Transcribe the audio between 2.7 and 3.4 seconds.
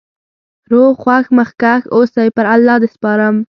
د سپارم